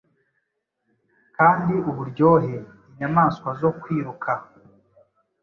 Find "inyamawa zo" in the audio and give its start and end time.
2.89-3.71